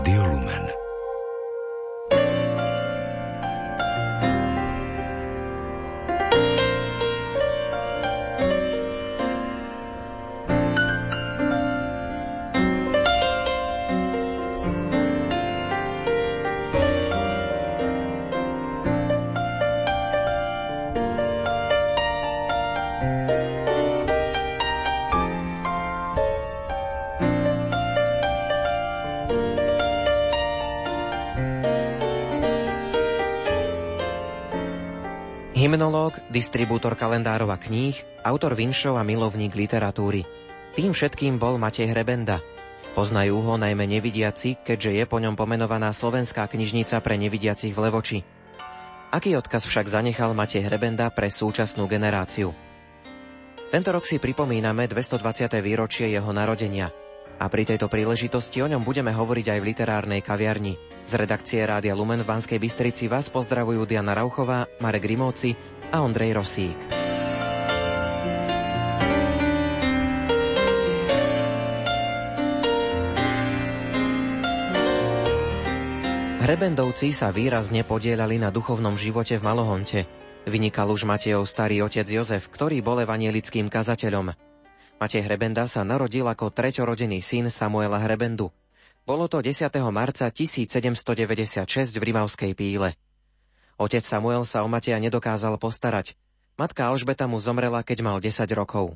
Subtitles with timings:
[0.00, 0.69] Rádio Lumen.
[35.80, 40.28] Hymnológ, distribútor kalendárov a kníh, autor vinšov a milovník literatúry.
[40.76, 42.44] Tým všetkým bol Matej Hrebenda.
[42.92, 48.20] Poznajú ho najmä nevidiaci, keďže je po ňom pomenovaná slovenská knižnica pre nevidiacich v Levoči.
[49.08, 52.52] Aký odkaz však zanechal Matej Hrebenda pre súčasnú generáciu?
[53.72, 55.64] Tento rok si pripomíname 220.
[55.64, 56.92] výročie jeho narodenia
[57.40, 60.89] a pri tejto príležitosti o ňom budeme hovoriť aj v literárnej kaviarni.
[61.10, 65.58] Z redakcie Rádia Lumen v Banskej Bystrici vás pozdravujú Diana Rauchová, Marek Rimóci
[65.90, 66.78] a Ondrej Rosík.
[76.46, 80.06] Hrebendovci sa výrazne podielali na duchovnom živote v Malohonte.
[80.46, 84.30] Vynikal už Matejov starý otec Jozef, ktorý bol evanielickým kazateľom.
[85.02, 88.54] Matej Hrebenda sa narodil ako treťorodený syn Samuela Hrebendu–
[89.10, 89.74] bolo to 10.
[89.90, 91.66] marca 1796
[91.98, 92.94] v Rimavskej píle.
[93.74, 96.14] Otec Samuel sa o Mateja nedokázal postarať.
[96.54, 98.94] Matka Alžbeta mu zomrela, keď mal 10 rokov.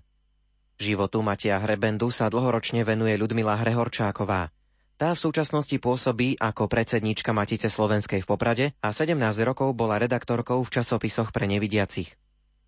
[0.79, 4.55] Životu Mateja Hrebendu sa dlhoročne venuje Ľudmila Hrehorčáková.
[4.95, 10.63] Tá v súčasnosti pôsobí ako predsedníčka Matice Slovenskej v Poprade a 17 rokov bola redaktorkou
[10.63, 12.15] v časopisoch pre nevidiacich.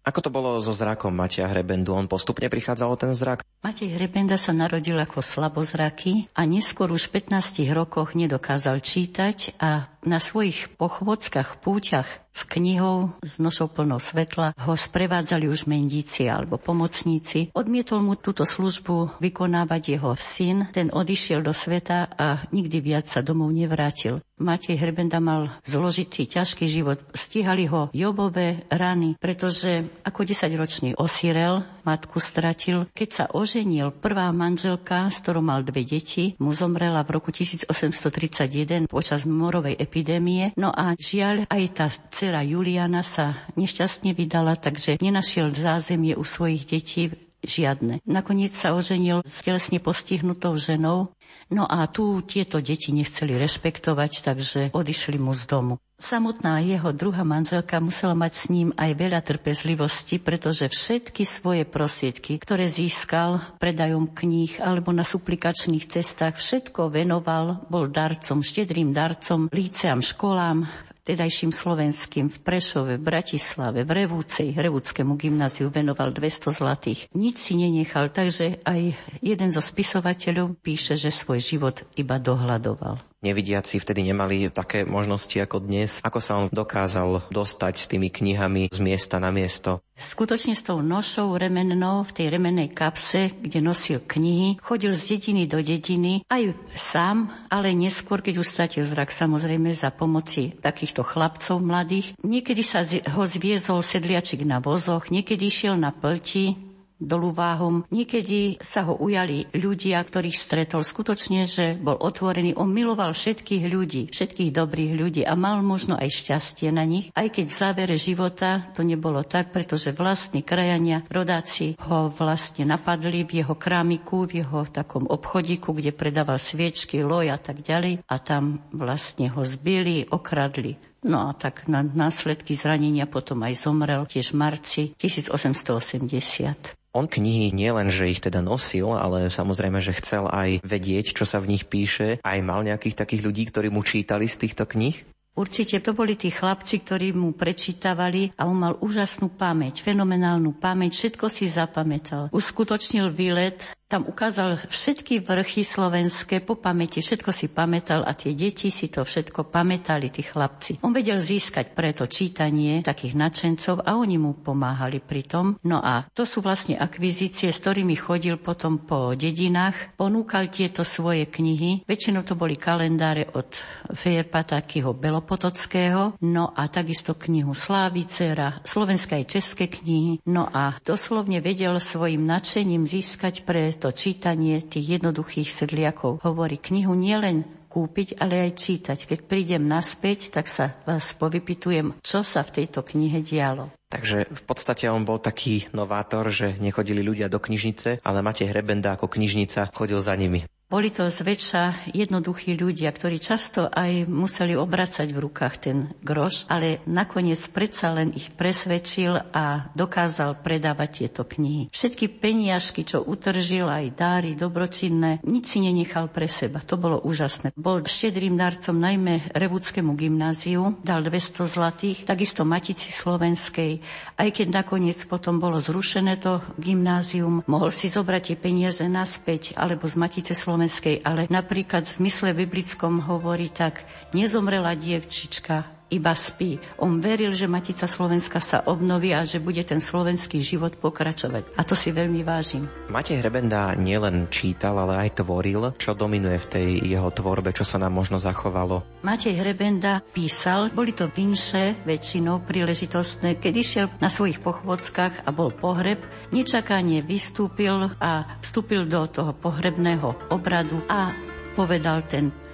[0.07, 1.91] Ako to bolo so zrakom Matia Hrebendu?
[1.91, 3.43] On postupne prichádzal ten zrak?
[3.67, 9.91] Matej Hrebenda sa narodil ako slabozraký a neskôr už v 15 rokoch nedokázal čítať a
[10.07, 16.57] na svojich pochôdzkach, púťach s knihou, s nošou plnou svetla ho sprevádzali už mendíci alebo
[16.57, 17.51] pomocníci.
[17.53, 23.25] Odmietol mu túto službu vykonávať jeho syn, ten odišiel do sveta a nikdy viac sa
[23.25, 24.23] domov nevrátil.
[24.37, 27.01] Matej Hrebenda mal zložitý, ťažký život.
[27.17, 32.91] Stíhali ho jobové rany, pretože ako 10-ročný osirel, matku stratil.
[32.91, 38.91] Keď sa oženil, prvá manželka, s ktorou mal dve deti, mu zomrela v roku 1831
[38.91, 40.51] počas morovej epidémie.
[40.59, 46.67] No a žiaľ, aj tá dcera Juliana sa nešťastne vydala, takže nenašiel zázemie u svojich
[46.67, 47.15] detí
[47.47, 48.03] žiadne.
[48.05, 51.15] Nakoniec sa oženil s telesne postihnutou ženou,
[51.47, 55.75] No a tu tieto deti nechceli rešpektovať, takže odišli mu z domu.
[55.97, 62.37] Samotná jeho druhá manželka musela mať s ním aj veľa trpezlivosti, pretože všetky svoje prostriedky,
[62.37, 70.05] ktoré získal predajom kníh alebo na suplikačných cestách, všetko venoval, bol darcom, štedrým darcom, líceam,
[70.05, 70.69] školám,
[71.07, 77.07] tedajším slovenským v Prešove, v Bratislave, v Revúcej, Revúckému gymnáziu venoval 200 zlatých.
[77.15, 83.83] Nič si nenechal, takže aj jeden zo spisovateľov píše, že svoj život iba dohľadoval nevidiaci
[83.83, 85.99] vtedy nemali také možnosti ako dnes.
[86.07, 89.83] Ako sa on dokázal dostať s tými knihami z miesta na miesto?
[89.97, 95.49] Skutočne s tou nošou remennou v tej remennej kapse, kde nosil knihy, chodil z dediny
[95.49, 101.65] do dediny, aj sám, ale neskôr, keď už stratil zrak, samozrejme za pomoci takýchto chlapcov
[101.65, 102.13] mladých.
[102.21, 106.66] Niekedy sa ho zviezol sedliačik na vozoch, niekedy išiel na plti,
[106.97, 107.85] dolu váhom.
[107.93, 112.57] Niekedy sa ho ujali ľudia, ktorých stretol skutočne, že bol otvorený.
[112.57, 117.29] On miloval všetkých ľudí, všetkých dobrých ľudí a mal možno aj šťastie na nich, aj
[117.33, 123.45] keď v závere života to nebolo tak, pretože vlastní krajania, rodáci ho vlastne napadli v
[123.45, 128.65] jeho krámiku, v jeho takom obchodíku, kde predával sviečky, loj a tak ďalej a tam
[128.73, 130.77] vlastne ho zbili, okradli.
[131.07, 136.86] No a tak na následky zranenia potom aj zomrel tiež v marci 1880.
[136.97, 141.45] On knihy nielen, že ich teda nosil, ale samozrejme, že chcel aj vedieť, čo sa
[141.45, 142.25] v nich píše.
[142.25, 145.05] Aj mal nejakých takých ľudí, ktorí mu čítali z týchto kníh?
[145.37, 150.97] Určite to boli tí chlapci, ktorí mu prečítavali a on mal úžasnú pamäť, fenomenálnu pamäť,
[150.97, 152.33] všetko si zapamätal.
[152.33, 158.67] Uskutočnil výlet tam ukázal všetky vrchy slovenské po pamäti, všetko si pamätal a tie deti
[158.67, 160.83] si to všetko pamätali, tí chlapci.
[160.83, 165.47] On vedel získať preto čítanie takých nadšencov a oni mu pomáhali pri tom.
[165.63, 171.31] No a to sú vlastne akvizície, s ktorými chodil potom po dedinách, ponúkal tieto svoje
[171.31, 171.87] knihy.
[171.87, 173.55] Väčšinou to boli kalendáre od
[173.95, 180.19] Fejerpa takého Belopotockého, no a takisto knihu Slávicera, slovenské aj české knihy.
[180.27, 186.25] No a doslovne vedel svojim nadšením získať pre to čítanie tých jednoduchých sedliakov.
[186.25, 188.99] Hovorí, knihu nielen kúpiť, ale aj čítať.
[189.05, 193.69] Keď prídem naspäť, tak sa vás povypitujem, čo sa v tejto knihe dialo.
[193.93, 198.97] Takže v podstate on bol taký novátor, že nechodili ľudia do knižnice, ale Matej Hrebenda
[198.97, 200.49] ako knižnica chodil za nimi.
[200.67, 206.83] Boli to zväčša jednoduchí ľudia, ktorí často aj museli obracať v rukách ten groš, ale
[206.91, 211.71] nakoniec predsa len ich presvedčil a dokázal predávať tieto knihy.
[211.71, 216.59] Všetky peniažky, čo utržil, aj dáry dobročinné, nič si nenechal pre seba.
[216.67, 217.55] To bolo úžasné.
[217.55, 223.87] Bol štedrým darcom najmä Revúdskému gymnáziu, dal 200 zlatých, takisto Matici Slovenskej.
[224.19, 229.87] Aj keď nakoniec potom bolo zrušené to gymnázium, mohol si zobrať tie peniaze naspäť, alebo
[229.87, 233.85] z Matice Slovenskej slovenskej, ale napríklad v zmysle biblickom hovorí tak,
[234.17, 236.59] nezomrela dievčička, iba spí.
[236.83, 241.55] On veril, že Matica Slovenska sa obnoví a že bude ten slovenský život pokračovať.
[241.55, 242.67] A to si veľmi vážim.
[242.91, 245.75] Matej Hrebenda nielen čítal, ale aj tvoril.
[245.79, 248.83] Čo dominuje v tej jeho tvorbe, čo sa nám možno zachovalo?
[249.07, 255.55] Matej Hrebenda písal, boli to vinše väčšinou príležitostné, keď išiel na svojich pochôdzkach a bol
[255.55, 256.03] pohreb,
[256.35, 261.15] nečakanie vystúpil a vstúpil do toho pohrebného obradu a
[261.55, 262.46] povedal ten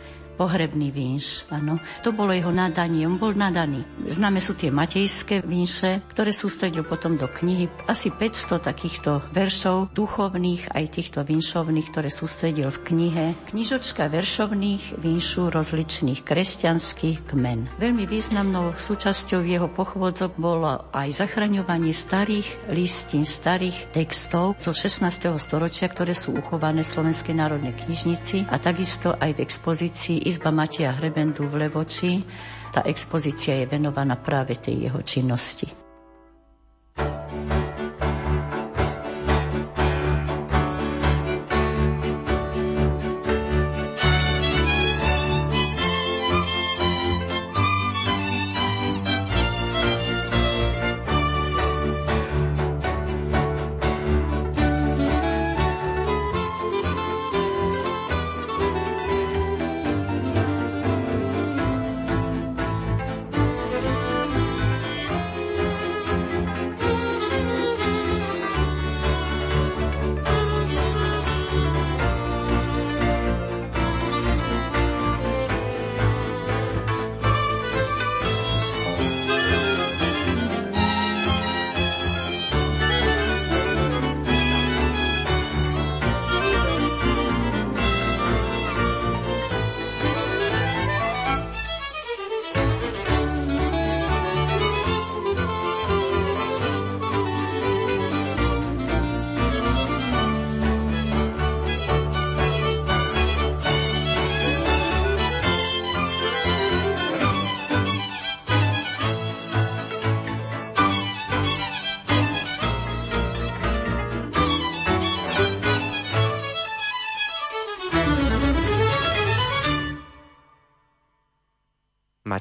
[0.43, 1.47] pohrebný vinš.
[1.55, 1.79] Áno.
[2.03, 3.87] To bolo jeho nadanie, on bol nadaný.
[4.11, 7.71] Známe sú tie matejské vinše, ktoré sústredil potom do knihy.
[7.87, 13.25] Asi 500 takýchto veršov duchovných, aj týchto vinšovných, ktoré sústredil v knihe.
[13.55, 17.79] Knižočka veršovných vinšu rozličných kresťanských kmen.
[17.79, 25.07] Veľmi významnou súčasťou jeho pochôdzok bolo aj zachraňovanie starých listín, starých textov zo 16.
[25.39, 30.97] storočia, ktoré sú uchované v Slovenskej národnej knižnici a takisto aj v expozícii izba Matia
[30.97, 32.25] Hrebendu v Levoči.
[32.73, 35.82] Tá expozícia je venovaná práve tej jeho činnosti.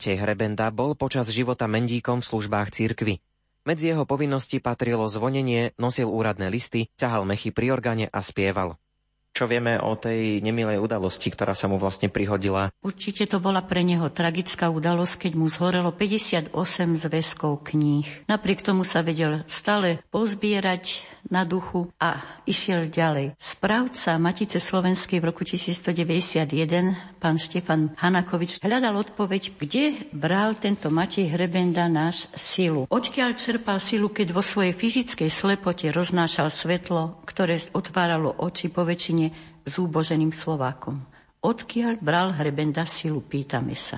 [0.01, 3.21] Matej Hrebenda bol počas života mendíkom v službách cirkvy.
[3.69, 8.81] Medzi jeho povinnosti patrilo zvonenie, nosil úradné listy, ťahal mechy pri organe a spieval.
[9.29, 12.73] Čo vieme o tej nemilej udalosti, ktorá sa mu vlastne prihodila?
[12.81, 16.49] Určite to bola pre neho tragická udalosť, keď mu zhorelo 58
[16.97, 18.25] zväzkov kníh.
[18.25, 23.37] Napriek tomu sa vedel stále pozbierať na duchu a išiel ďalej.
[23.37, 31.29] Správca Matice Slovenskej v roku 1191, pán Štefan Hanakovič, hľadal odpoveď, kde bral tento Matej
[31.29, 32.89] Hrebenda náš silu.
[32.89, 39.51] Odkiaľ čerpal silu, keď vo svojej fyzickej slepote roznášal svetlo, ktoré otváralo oči po väčšine
[39.67, 41.05] zúboženým Slovákom.
[41.41, 43.97] Odkiaľ bral Hrebenda silu, pýtame sa.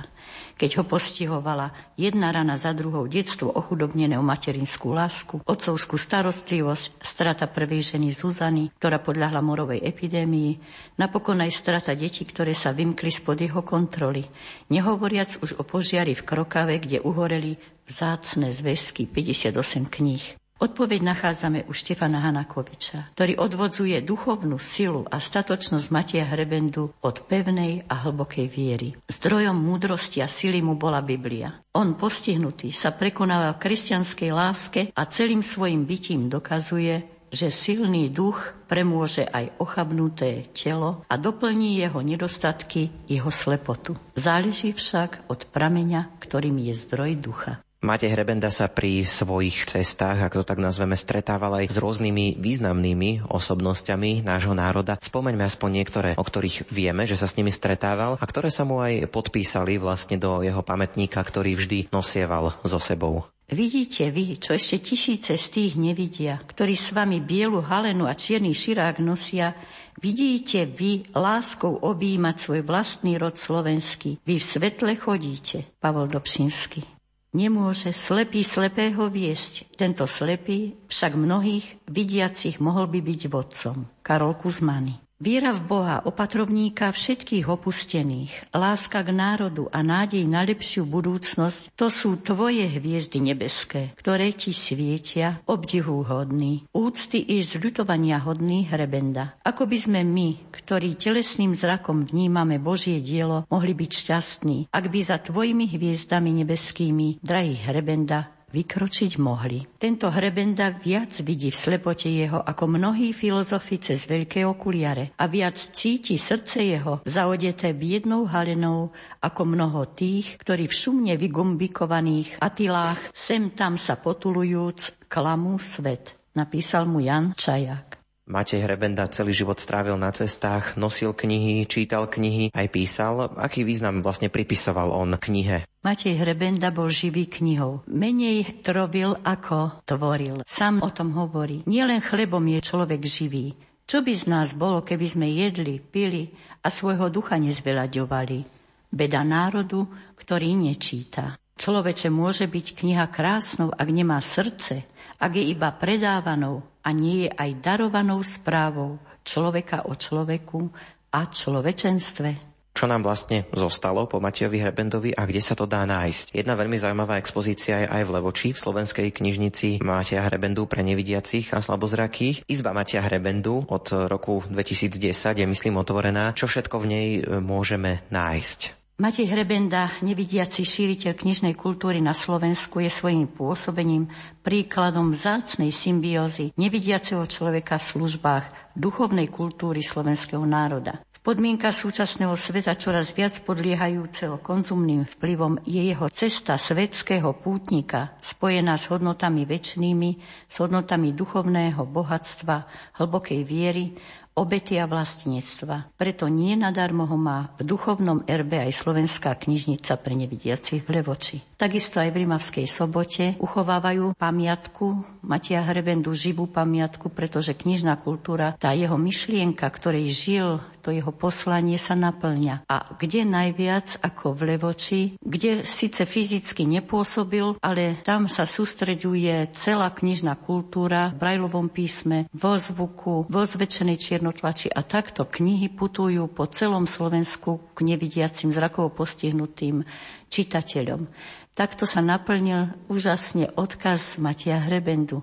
[0.64, 7.52] Keď ho postihovala jedna rana za druhou detstvo ochudobnené o materinskú lásku, otcovskú starostlivosť, strata
[7.52, 10.64] prvej ženy Zuzany, ktorá podľahla morovej epidémii,
[10.96, 14.24] napokon aj strata detí, ktoré sa vymkli spod jeho kontroly,
[14.72, 19.60] nehovoriac už o požiari v Krokave, kde uhoreli vzácne zväzky 58
[19.92, 20.43] kníh.
[20.64, 27.84] Odpoveď nachádzame u Štefana Hanakoviča, ktorý odvodzuje duchovnú silu a statočnosť Matia Hrebendu od pevnej
[27.92, 28.96] a hlbokej viery.
[29.12, 31.52] Zdrojom múdrosti a sily mu bola Biblia.
[31.76, 38.56] On postihnutý sa prekonáva v kresťanskej láske a celým svojim bytím dokazuje, že silný duch
[38.72, 44.00] premôže aj ochabnuté telo a doplní jeho nedostatky, jeho slepotu.
[44.16, 47.60] Záleží však od prameňa, ktorým je zdroj ducha.
[47.84, 53.28] Matej Hrebenda sa pri svojich cestách, ak to tak nazveme, stretával aj s rôznymi významnými
[53.28, 54.96] osobnosťami nášho národa.
[55.04, 58.80] Spomeňme aspoň niektoré, o ktorých vieme, že sa s nimi stretával a ktoré sa mu
[58.80, 63.28] aj podpísali vlastne do jeho pamätníka, ktorý vždy nosieval so sebou.
[63.52, 68.56] Vidíte vy, čo ešte tisíce z tých nevidia, ktorí s vami bielu halenu a čierny
[68.56, 69.60] širák nosia,
[70.00, 74.24] vidíte vy láskou objímať svoj vlastný rod slovenský.
[74.24, 75.68] Vy v svetle chodíte.
[75.84, 76.93] Pavol Dobšinsky.
[77.34, 79.66] Nemôže slepý slepého viesť.
[79.74, 83.78] Tento slepý však mnohých vidiacich mohol by byť vodcom.
[84.06, 85.13] Karol Kuzmany.
[85.24, 91.88] Viera v Boha, opatrovníka všetkých opustených, láska k národu a nádej na lepšiu budúcnosť, to
[91.88, 99.40] sú tvoje hviezdy nebeské, ktoré ti svietia obdivuhodný, úcty i zľutovania hodný hrebenda.
[99.48, 105.00] Ako by sme my, ktorí telesným zrakom vnímame Božie dielo, mohli byť šťastní, ak by
[105.08, 109.66] za tvojimi hviezdami nebeskými, drahý hrebenda, vykročiť mohli.
[109.82, 115.58] Tento hrebenda viac vidí v slepote jeho ako mnohí filozofi cez veľké okuliare a viac
[115.58, 123.52] cíti srdce jeho zaodeté biednou halenou ako mnoho tých, ktorí v šumne vygumbikovaných atilách sem
[123.58, 126.14] tam sa potulujúc klamú svet.
[126.34, 127.93] Napísal mu Jan Čajak.
[128.24, 133.36] Matej Hrebenda celý život strávil na cestách, nosil knihy, čítal knihy, aj písal.
[133.36, 135.68] Aký význam vlastne pripisoval on knihe?
[135.84, 137.84] Matej Hrebenda bol živý knihou.
[137.84, 140.48] Menej trovil, ako tvoril.
[140.48, 141.68] Sám o tom hovorí.
[141.68, 143.60] Nielen chlebom je človek živý.
[143.84, 146.32] Čo by z nás bolo, keby sme jedli, pili
[146.64, 148.48] a svojho ducha nezvelaďovali?
[148.88, 149.84] Beda národu,
[150.16, 151.36] ktorý nečíta.
[151.60, 154.88] Človeče môže byť kniha krásnou, ak nemá srdce,
[155.20, 160.68] ak je iba predávanou a nie je aj darovanou správou človeka o človeku
[161.16, 162.54] a človečenstve.
[162.74, 166.34] Čo nám vlastne zostalo po Matejovi Hrebendovi a kde sa to dá nájsť?
[166.34, 171.54] Jedna veľmi zaujímavá expozícia je aj v Levoči, v slovenskej knižnici Mateja Hrebendu pre nevidiacich
[171.54, 172.50] a slabozrakých.
[172.50, 176.34] Izba Mateja Hrebendu od roku 2010 je myslím otvorená.
[176.34, 178.83] Čo všetko v nej e, môžeme nájsť?
[179.04, 184.08] Matej Hrebenda, nevidiaci šíriteľ knižnej kultúry na Slovensku, je svojím pôsobením
[184.40, 191.04] príkladom vzácnej symbiózy nevidiaceho človeka v službách duchovnej kultúry slovenského národa.
[191.04, 198.80] V podmienkach súčasného sveta čoraz viac podliehajúceho konzumným vplyvom je jeho cesta svetského pútnika spojená
[198.80, 200.10] s hodnotami väčšnými,
[200.48, 202.56] s hodnotami duchovného bohatstva,
[203.04, 204.00] hlbokej viery,
[204.34, 205.94] obety a vlastníctva.
[205.98, 211.38] Preto nie nadarmo ho má v duchovnom erbe aj Slovenská knižnica pre nevidiacich v Levoči.
[211.64, 218.76] Takisto aj v Rimavskej sobote uchovávajú pamiatku Matia Hrebendu, živú pamiatku, pretože knižná kultúra, tá
[218.76, 222.68] jeho myšlienka, ktorej žil, to jeho poslanie sa naplňa.
[222.68, 229.88] A kde najviac ako v Levoči, kde síce fyzicky nepôsobil, ale tam sa sústreďuje celá
[229.96, 236.28] knižná kultúra v brajlovom písme, vo zvuku, vo zväčšenej čier černotlači a takto knihy putujú
[236.28, 239.88] po celom Slovensku k nevidiacim zrakovo postihnutým
[240.34, 241.06] čitateľom.
[241.54, 245.22] Takto sa naplnil úžasne odkaz Matia Hrebendu.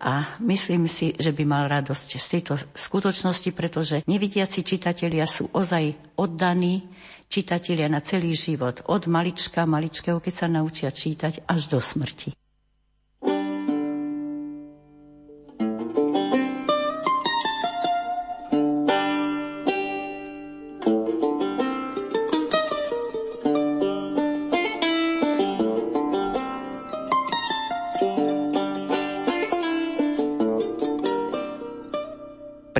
[0.00, 6.16] A myslím si, že by mal radosť z tejto skutočnosti, pretože nevidiaci čitatelia sú ozaj
[6.16, 6.88] oddaní
[7.28, 8.80] čitatelia na celý život.
[8.88, 12.39] Od malička, maličkého, keď sa naučia čítať, až do smrti.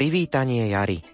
[0.00, 1.04] Privítanie jary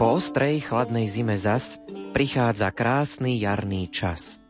[0.00, 1.76] Po ostrej chladnej zime zas
[2.16, 4.40] prichádza krásny jarný čas.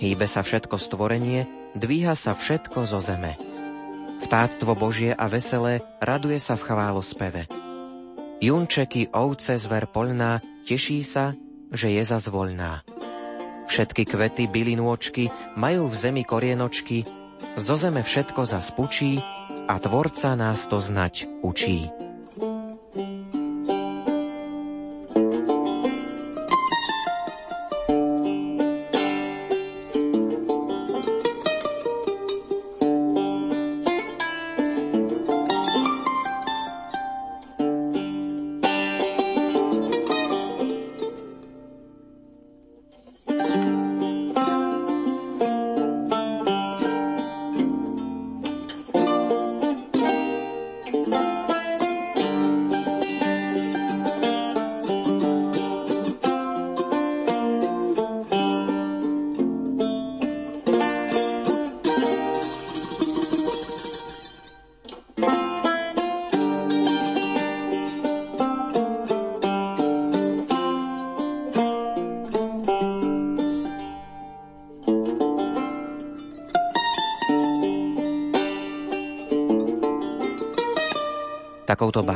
[0.00, 1.44] Hýbe sa všetko stvorenie,
[1.76, 3.36] dvíha sa všetko zo zeme.
[4.24, 7.42] Vtáctvo Božie a veselé raduje sa v chválospeve.
[8.40, 11.36] Junčeky, ovce, zver poľná, teší sa,
[11.68, 12.88] že je zas voľná.
[13.68, 15.28] Všetky kvety, bylinôčky
[15.60, 17.04] majú v zemi korienočky,
[17.60, 19.20] zo zeme všetko zas pučí,
[19.68, 22.01] a Tvorca nás to znať učí.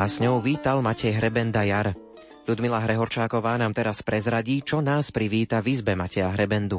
[0.07, 1.91] Touto básňou vítal Matej Hrebenda Jar.
[2.47, 6.79] Ľudmila Hrehorčáková nám teraz prezradí, čo nás privíta v izbe Mateja Hrebendu.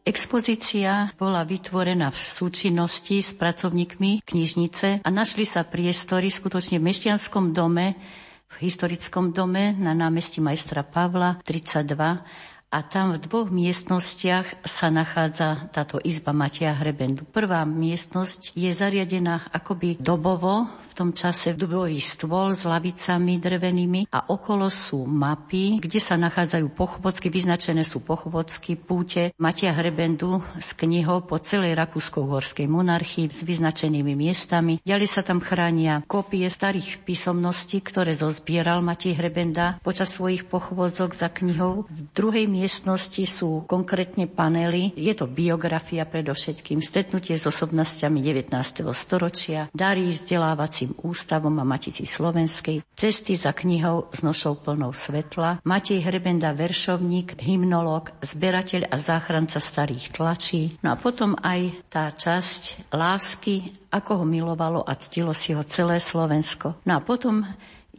[0.00, 7.52] Expozícia bola vytvorená v súčinnosti s pracovníkmi knižnice a našli sa priestory skutočne v Mešťanskom
[7.52, 8.00] dome,
[8.48, 11.84] v historickom dome na námestí majstra Pavla 32
[12.74, 17.22] a tam v dvoch miestnostiach sa nachádza táto izba Matia Hrebendu.
[17.22, 24.30] Prvá miestnosť je zariadená akoby dobovo, v tom čase dubový stôl s lavicami drevenými a
[24.30, 31.22] okolo sú mapy, kde sa nachádzajú pochovocky, vyznačené sú pochovocky, púte Matia Hrebendu s knihou
[31.26, 34.82] po celej Rakúsko-Uhorskej monarchii s vyznačenými miestami.
[34.82, 41.30] Ďalej sa tam chránia kopie starých písomností, ktoré zozbieral Matej Hrebenda počas svojich pochôdzok za
[41.30, 41.86] knihou.
[41.90, 44.94] V druhej miestnosti sú konkrétne panely.
[44.96, 48.54] Je to biografia predovšetkým, stretnutie s osobnostiami 19.
[48.94, 56.00] storočia, dary vzdelávacím ústavom a Matici Slovenskej, cesty za knihou s nošou plnou svetla, Matej
[56.04, 60.76] Hrebenda veršovník, hymnolog, zberateľ a záchranca starých tlačí.
[60.80, 66.02] No a potom aj tá časť lásky, ako ho milovalo a ctilo si ho celé
[66.02, 66.82] Slovensko.
[66.82, 67.46] No a potom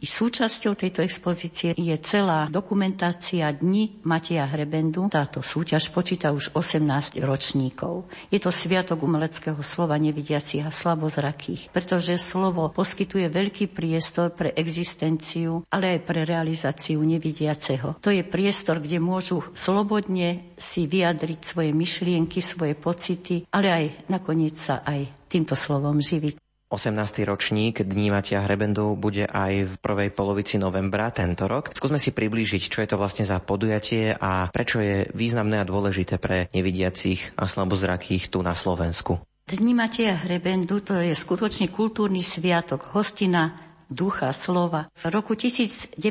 [0.04, 5.08] súčasťou tejto expozície je celá dokumentácia Dni Mateja Hrebendu.
[5.08, 8.08] Táto súťaž počíta už 18 ročníkov.
[8.28, 15.64] Je to sviatok umeleckého slova nevidiacich a slabozrakých, pretože slovo poskytuje veľký priestor pre existenciu,
[15.72, 17.96] ale aj pre realizáciu nevidiaceho.
[18.00, 24.56] To je priestor, kde môžu slobodne si vyjadriť svoje myšlienky, svoje pocity, ale aj nakoniec
[24.56, 26.45] sa aj týmto slovom živiť.
[26.66, 27.22] 18.
[27.22, 31.70] ročník Dní Matia Hrebendu bude aj v prvej polovici novembra tento rok.
[31.70, 36.18] Skúsme si priblížiť, čo je to vlastne za podujatie a prečo je významné a dôležité
[36.18, 39.22] pre nevidiacich a slabozrakých tu na Slovensku.
[39.46, 44.90] Dni Mateja Hrebendu to je skutočne kultúrny sviatok, hostina ducha, slova.
[44.98, 46.02] V roku 1986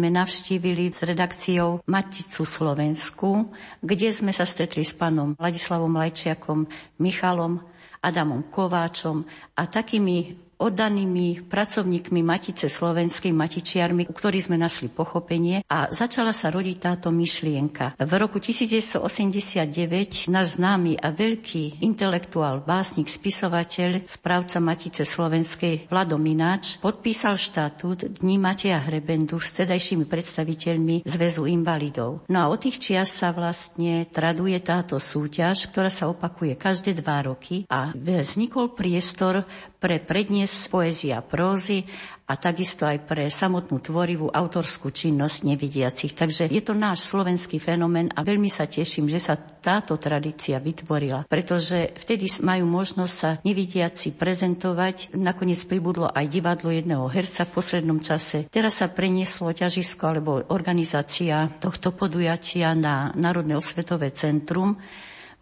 [0.00, 3.52] sme navštívili s redakciou Maticu Slovensku,
[3.84, 6.64] kde sme sa stretli s pánom Ladislavom Lajčiakom,
[6.96, 7.73] Michalom
[8.04, 9.24] Adamom Kováčom
[9.56, 16.50] a takými oddanými pracovníkmi Matice Slovenskej, Matičiarmi, u ktorých sme našli pochopenie a začala sa
[16.50, 17.98] rodiť táto myšlienka.
[17.98, 26.78] V roku 1989 náš známy a veľký intelektuál, básnik, spisovateľ, správca Matice Slovenskej Vlado Mináč
[26.78, 32.26] podpísal štatút Dní Mateja Hrebendu s sedajšími predstaviteľmi Zväzu invalidov.
[32.30, 37.24] No a od tých čias sa vlastne traduje táto súťaž, ktorá sa opakuje každé dva
[37.24, 39.46] roky a vznikol priestor
[39.84, 41.84] pre prednes poézia prózy
[42.24, 46.16] a takisto aj pre samotnú tvorivú autorskú činnosť nevidiacich.
[46.16, 51.28] Takže je to náš slovenský fenomén a veľmi sa teším, že sa táto tradícia vytvorila,
[51.28, 55.12] pretože vtedy majú možnosť sa nevidiaci prezentovať.
[55.20, 58.48] Nakoniec pribudlo aj divadlo jedného herca v poslednom čase.
[58.48, 64.80] Teraz sa prenieslo ťažisko alebo organizácia tohto podujatia na Národné osvetové centrum,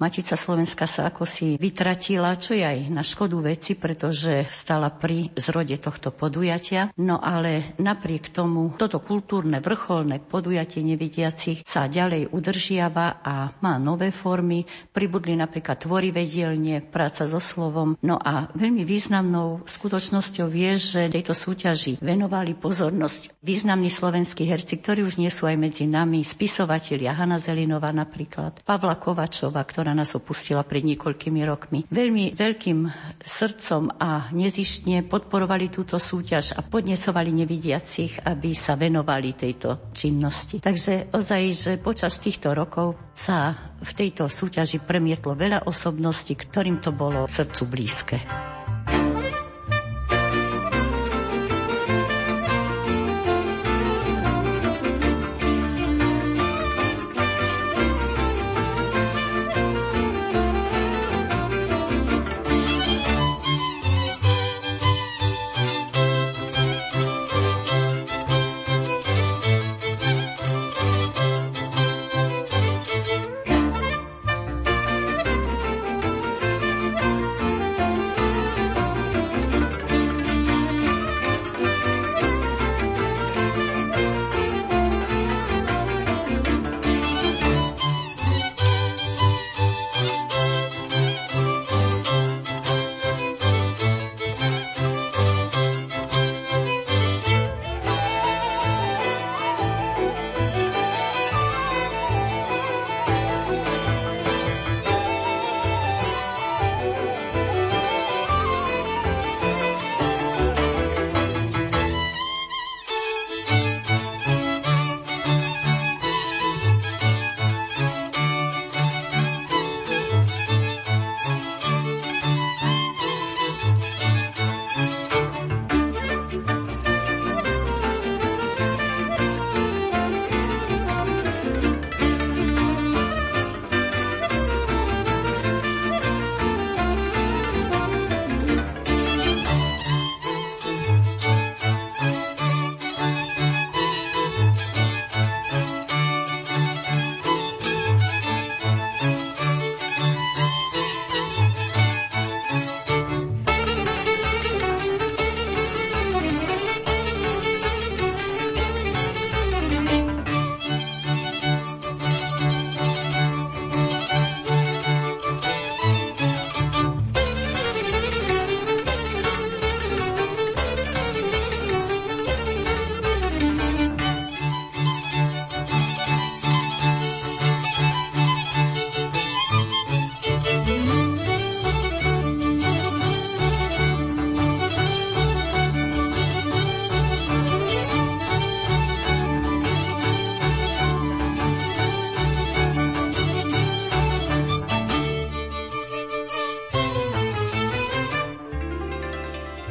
[0.02, 5.30] Matica Slovenska sa ako si vytratila, čo je aj na škodu veci, pretože stala pri
[5.38, 6.90] zrode tohto podujatia.
[6.98, 14.10] No ale napriek tomu toto kultúrne vrcholné podujatie nevidiacich sa ďalej udržiava a má nové
[14.10, 14.66] formy.
[14.90, 17.94] Pribudli napríklad tvorivé dielne, práca so slovom.
[18.02, 25.06] No a veľmi významnou skutočnosťou je, že tejto súťaži venovali pozornosť významní slovenskí herci, ktorí
[25.06, 30.16] už nie sú aj medzi nami, spisovatelia Hanna Zelinová napríklad, Pavla Kovačova, ktorá ktorá nás
[30.16, 31.84] opustila pred niekoľkými rokmi.
[31.92, 32.88] Veľmi veľkým
[33.20, 40.64] srdcom a nezištne podporovali túto súťaž a podnesovali nevidiacich, aby sa venovali tejto činnosti.
[40.64, 43.52] Takže ozaj, že počas týchto rokov sa
[43.84, 48.16] v tejto súťaži premietlo veľa osobností, ktorým to bolo srdcu blízke.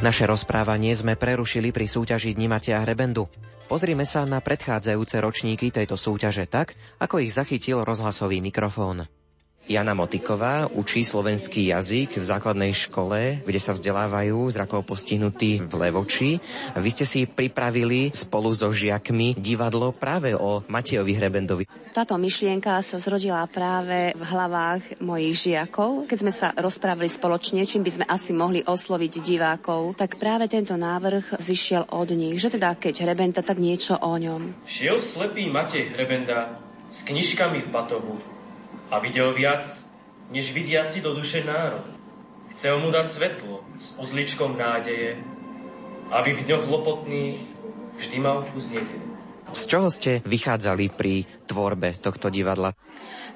[0.02, 3.30] Naše rozprávanie sme prerušili pri súťaži Dni Matia Hrebendu.
[3.70, 9.06] Pozrime sa na predchádzajúce ročníky tejto súťaže tak, ako ich zachytil rozhlasový mikrofón.
[9.62, 16.42] Jana Motiková učí slovenský jazyk v základnej škole, kde sa vzdelávajú zrakovo postihnutí v Levoči.
[16.74, 21.64] Vy ste si pripravili spolu so žiakmi divadlo práve o Matejovi Hrebendovi.
[21.94, 26.10] Táto myšlienka sa zrodila práve v hlavách mojich žiakov.
[26.10, 30.74] Keď sme sa rozprávali spoločne, čím by sme asi mohli osloviť divákov, tak práve tento
[30.74, 34.66] návrh zišiel od nich, že teda keď Hrebenda, tak niečo o ňom.
[34.66, 36.58] Šiel slepý Matej Hrebenda
[36.90, 38.31] s knižkami v batohu
[38.92, 39.64] a videl viac,
[40.28, 41.88] než vidiaci do duše národ.
[42.52, 45.16] Chcel mu dať svetlo s uzličkom nádeje,
[46.12, 47.40] aby v dňoch lopotných
[47.96, 48.68] vždy mal kus.
[49.52, 52.76] Z čoho ste vychádzali pri tvorbe tohto divadla?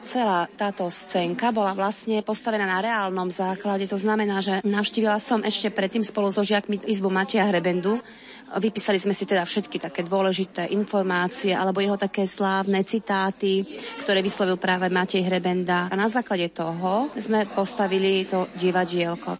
[0.04, 3.88] Celá táto scénka bola vlastne postavená na reálnom základe.
[3.88, 8.00] To znamená, že navštívila som ešte predtým spolu so žiakmi izbu Matia Hrebendu.
[8.46, 13.66] Vypísali sme si teda všetky také dôležité informácie alebo jeho také slávne citáty,
[14.06, 15.90] ktoré vyslovil práve Matej Hrebenda.
[15.90, 19.34] A na základe toho sme postavili to divadielko.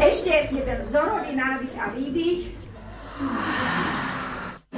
[0.00, 2.40] Ešte jeden vzorový nádych a výdych.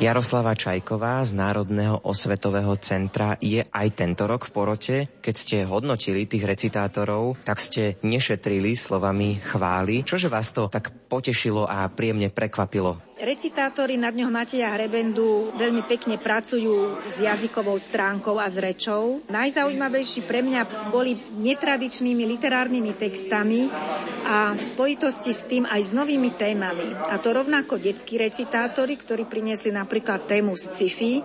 [0.02, 4.96] Jaroslava Čajková z Národného osvetového centra je aj tento rok v porote.
[5.22, 10.02] Keď ste hodnotili tých recitátorov, tak ste nešetrili slovami chvály.
[10.02, 12.98] Čože vás to tak potešilo a príjemne prekvapilo?
[13.22, 19.22] Recitátori na dňoch Mateja Hrebendu veľmi pekne pracujú s jazykovou stránkou a s rečou.
[19.30, 23.70] Najzaujímavejší pre mňa boli netradičnými literárnymi textami
[24.26, 26.90] a v spojitosti s tým aj s novými témami.
[27.14, 31.20] A to rovnako detskí recitátori, ktorí priniesli napríklad tému sci-fi,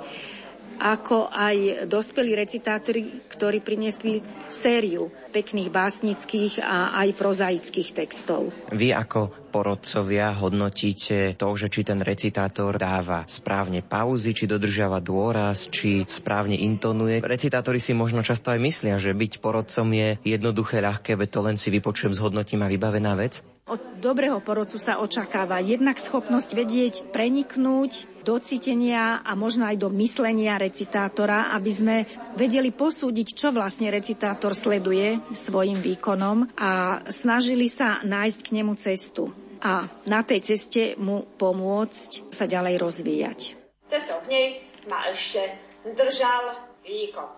[0.76, 4.20] ako aj dospelí recitátori, ktorí priniesli
[4.52, 8.52] sériu pekných básnických a aj prozaických textov.
[8.76, 15.72] Vy ako porodcovia hodnotíte to, že či ten recitátor dáva správne pauzy, či dodržiava dôraz,
[15.72, 17.24] či správne intonuje.
[17.24, 21.56] Recitátori si možno často aj myslia, že byť porodcom je jednoduché, ľahké, veď to len
[21.56, 23.48] si vypočujem, zhodnotím a vybavená vec.
[23.68, 29.88] Od dobrého porodcu sa očakáva jednak schopnosť vedieť preniknúť do cítenia a možno aj do
[29.96, 31.96] myslenia recitátora, aby sme
[32.36, 39.32] vedeli posúdiť, čo vlastne recitátor sleduje svojim výkonom a snažili sa nájsť k nemu cestu
[39.64, 43.40] a na tej ceste mu pomôcť sa ďalej rozvíjať.
[43.88, 44.48] Cestou k nej
[44.92, 45.40] ma ešte
[45.88, 47.32] zdržal výkon,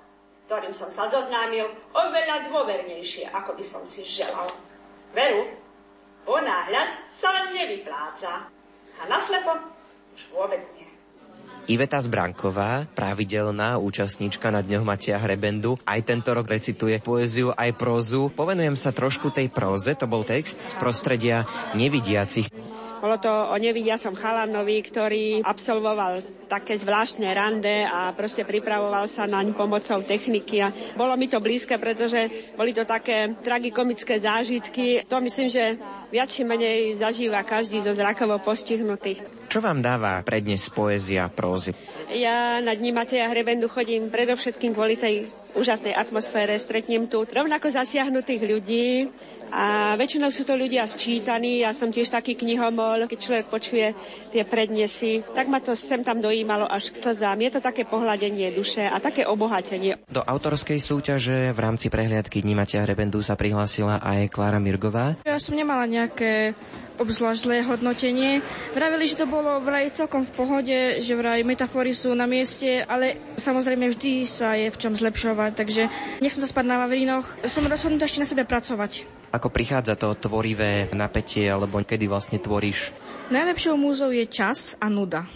[0.49, 4.49] ktorým som sa zoznámil oveľa dôvernejšie, ako by som si želal.
[5.13, 5.53] Veru,
[6.25, 8.49] ponáhľad sa nevypláca
[8.99, 9.78] a naslepo
[10.31, 10.89] vôbec nie.
[11.69, 18.33] Iveta Zbranková, pravidelná účastníčka na Dňoch Matia Hrebendu, aj tento rok recituje poéziu aj prózu.
[18.33, 21.45] Povenujem sa trošku tej próze, to bol text z prostredia
[21.77, 22.49] nevidiacich.
[22.99, 29.53] Bolo to o nevidiacom chalanovi, ktorý absolvoval také zvláštne rande a proste pripravoval sa naň
[29.53, 35.05] pomocou techniky a bolo mi to blízke, pretože boli to také tragikomické zážitky.
[35.05, 35.77] To myslím, že
[36.09, 39.21] viac či menej zažíva každý zo zrakovo postihnutých.
[39.45, 41.77] Čo vám dáva prednes poézia prózy?
[42.09, 46.57] Ja na dní Mateja Hrebendu chodím predovšetkým kvôli tej úžasnej atmosfére.
[46.57, 49.09] Stretnem tu rovnako zasiahnutých ľudí,
[49.49, 53.97] a väčšinou sú to ľudia sčítaní, ja som tiež taký knihomol, keď človek počuje
[54.29, 57.35] tie prednesy, tak ma to sem tam dojímalo až k slzám.
[57.43, 59.99] Je to také pohľadenie duše a také obohatenie.
[60.07, 65.19] Do autorskej súťaže v rámci prehliadky Dní Matia Hrebendu sa prihlásila aj Klára Mirgová.
[65.27, 66.55] Ja som nemala nejaké
[66.95, 68.39] obzvlášť zlé hodnotenie.
[68.71, 73.35] Vravili, že to bolo vraj celkom v pohode, že vraj metafory sú na mieste, ale
[73.35, 75.91] samozrejme vždy sa je v čom zlepšovať, takže
[76.23, 77.27] nechcem sa spať na Vavrinoch.
[77.51, 79.03] Som rozhodnutá ešte na sebe pracovať.
[79.35, 82.95] Ako prichádza to tvorivé napätie, alebo kedy vlastne tvoríš?
[83.27, 85.27] Najlepšou múzou je čas a nuda.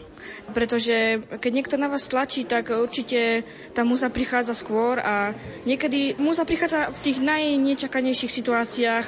[0.52, 3.44] Pretože keď niekto na vás tlačí, tak určite
[3.76, 5.34] tá múza prichádza skôr a
[5.68, 9.08] niekedy múza prichádza v tých najnečakanejších situáciách,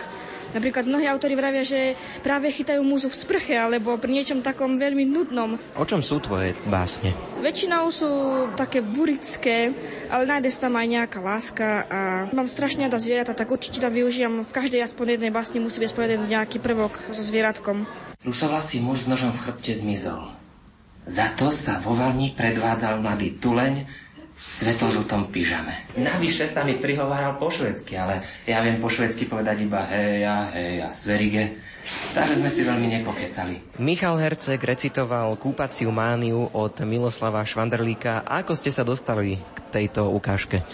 [0.55, 5.03] Napríklad mnohí autori vravia, že práve chytajú múzu v sprche alebo pri niečom takom veľmi
[5.03, 5.59] nudnom.
[5.75, 7.11] O čom sú tvoje básne?
[7.43, 8.09] Väčšinou sú
[8.55, 9.75] také burické,
[10.07, 11.99] ale nájde sa tam aj nejaká láska a
[12.31, 15.91] mám strašne rada zvieratá, tak určite tam využijem v každej aspoň jednej básni musí byť
[15.91, 17.83] spojený nejaký prvok so zvieratkom.
[18.23, 20.44] Rusovlasý muž s nožom v chrbte zmizol.
[21.05, 23.85] Za to sa vo valni predvádzal mladý tuleň,
[24.45, 25.73] svetložutom pyžame.
[25.97, 30.89] Navyše sa mi prihováral po švedsky, ale ja viem po švedsky povedať iba heja, heja,
[30.97, 31.61] sverige.
[32.17, 33.77] Takže sme si veľmi nepokecali.
[33.77, 38.25] Michal Herceg recitoval kúpaciu mániu od Miloslava Švanderlíka.
[38.25, 40.65] Ako ste sa dostali k tejto ukážke?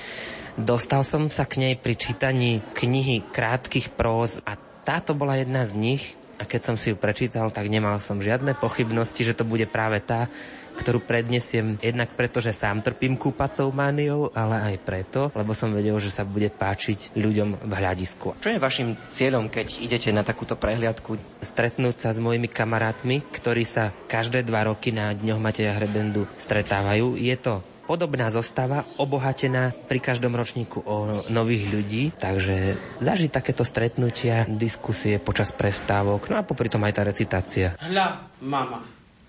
[0.55, 4.55] Dostal som sa k nej pri čítaní knihy krátkých próz a
[4.87, 6.03] táto bola jedna z nich
[6.41, 10.01] a keď som si ju prečítal, tak nemal som žiadne pochybnosti, že to bude práve
[10.01, 10.25] tá,
[10.71, 15.93] ktorú prednesiem jednak preto, že sám trpím kúpacou mániou, ale aj preto, lebo som vedel,
[16.01, 18.41] že sa bude páčiť ľuďom v hľadisku.
[18.41, 21.43] Čo je vašim cieľom, keď idete na takúto prehliadku?
[21.45, 27.19] Stretnúť sa s mojimi kamarátmi, ktorí sa každé dva roky na Dňoch Mateja Hrebendu stretávajú.
[27.19, 34.47] Je to podobná zostava, obohatená pri každom ročníku o nových ľudí, takže zažiť takéto stretnutia,
[34.47, 37.75] diskusie počas prestávok, no a popri tom aj tá recitácia.
[37.83, 38.79] Hľa, mama,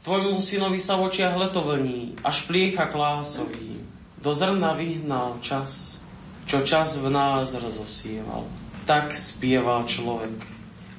[0.07, 3.83] tvojmu synovi sa v očiach leto vlní, až pliecha klásový.
[4.22, 5.98] Do zrna vyhnal čas,
[6.46, 8.46] čo čas v nás rozosieval.
[8.87, 10.38] Tak spieval človek.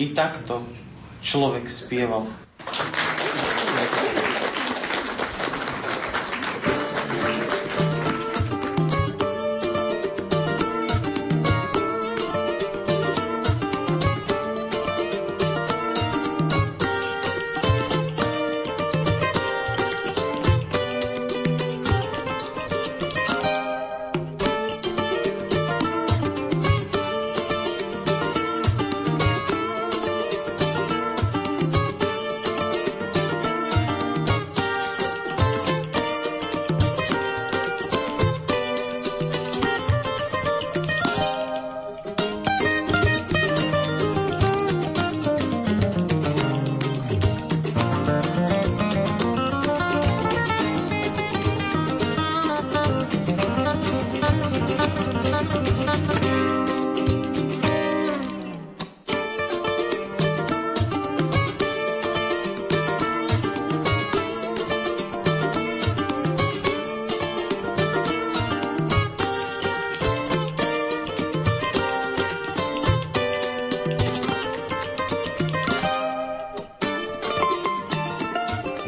[0.04, 0.68] I takto
[1.24, 2.28] človek spieval.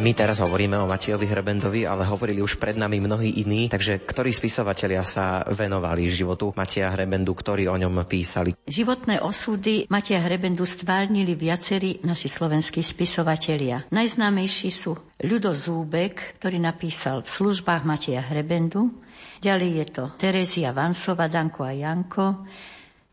[0.05, 4.29] My teraz hovoríme o Matiovi Hrebendovi, ale hovorili už pred nami mnohí iní, takže ktorí
[4.29, 8.53] spisovatelia sa venovali životu Matia Hrebendu, ktorí o ňom písali?
[8.69, 13.89] Životné osudy Matia Hrebendu stvárnili viacerí naši slovenskí spisovatelia.
[13.89, 14.93] Najznámejší sú
[15.25, 19.01] Ľudo Zúbek, ktorý napísal v službách Matia Hrebendu,
[19.41, 22.45] ďalej je to Terezia Vansova, Danko a Janko,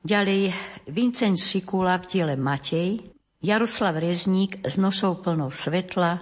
[0.04, 0.52] ďalej
[0.92, 3.00] Vincent Šikula v diele Matej,
[3.40, 6.20] Jaroslav Rezník s nošou plnou svetla,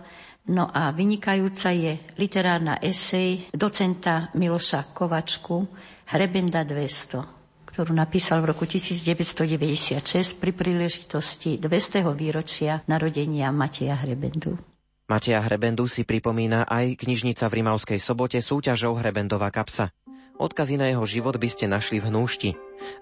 [0.51, 5.63] No a vynikajúca je literárna esej docenta Miloša Kovačku
[6.11, 10.03] Hrebenda 200, ktorú napísal v roku 1996
[10.43, 12.03] pri príležitosti 200.
[12.19, 14.59] výročia narodenia Mateja Hrebendu.
[15.07, 19.95] Mateja Hrebendu si pripomína aj knižnica v Rimavskej sobote súťažou Hrebendová kapsa.
[20.35, 22.51] Odkazy na jeho život by ste našli v hnúšti.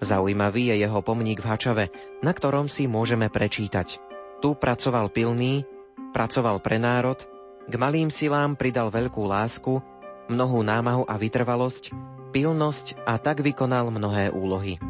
[0.04, 1.84] Zaujímavý je jeho pomník v Hačave,
[2.20, 3.96] na ktorom si môžeme prečítať.
[4.44, 5.64] Tu pracoval pilný,
[6.12, 7.38] pracoval pre národ,
[7.68, 9.85] k malým silám pridal veľkú lásku,
[10.33, 11.92] mnohú námahu a vytrvalosť,
[12.33, 14.81] pilnosť a tak vykonal mnohé úlohy.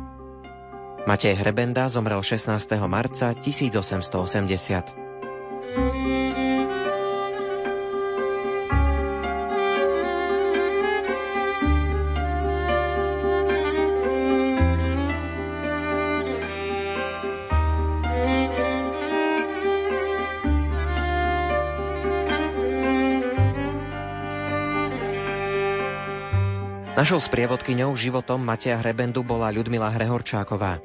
[1.02, 2.54] Matej Hrebenda zomrel 16.
[2.86, 4.94] marca 1880.
[26.98, 30.82] Našou sprievodkyňou životom Mateja Hrebendu bola Ľudmila Hrehorčáková.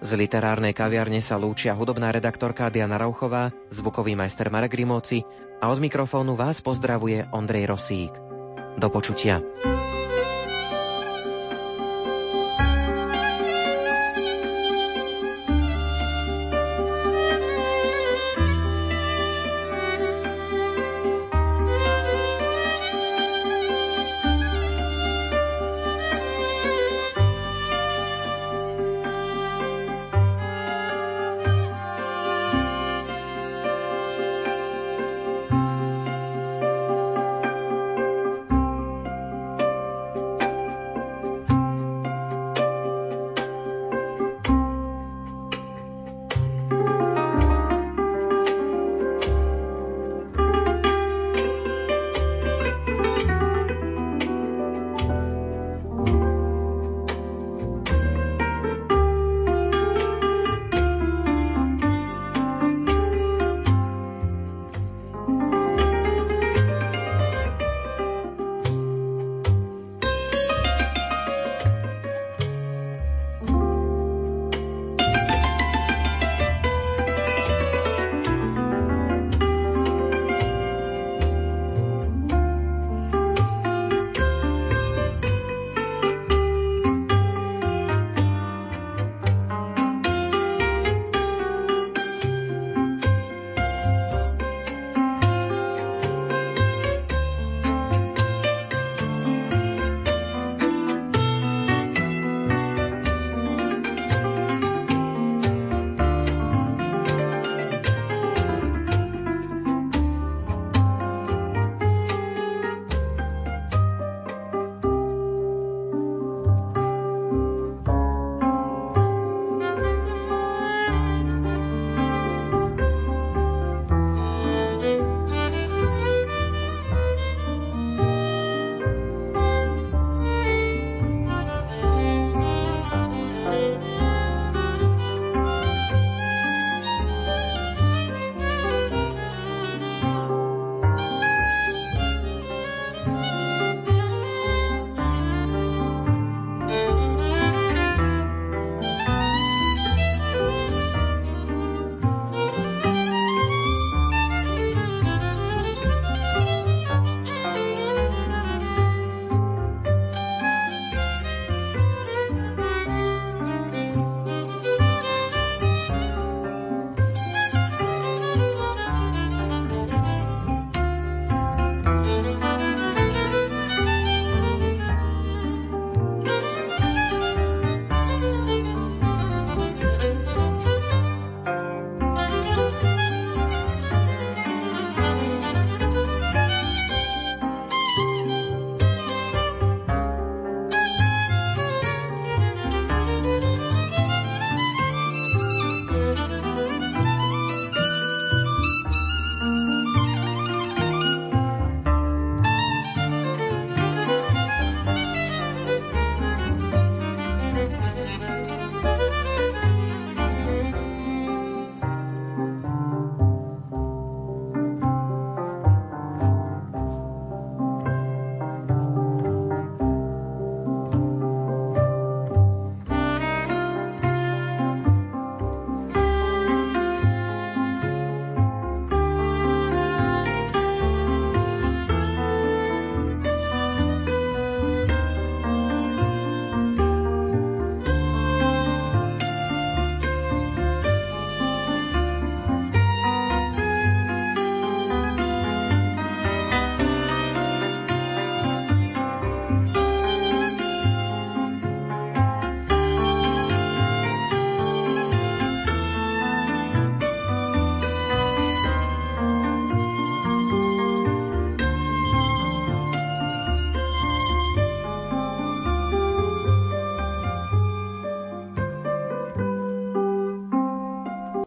[0.00, 5.20] Z literárnej kaviarne sa lúčia hudobná redaktorka Diana Rauchová, zvukový majster Marek Rimóci
[5.60, 8.12] a od mikrofónu vás pozdravuje Ondrej Rosík.
[8.80, 9.44] Do počutia.